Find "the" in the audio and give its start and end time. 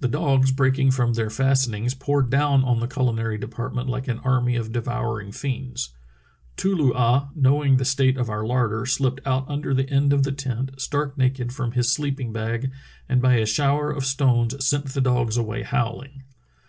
0.00-0.08, 2.80-2.88, 7.76-7.84, 9.72-9.88, 10.24-10.32, 14.86-15.00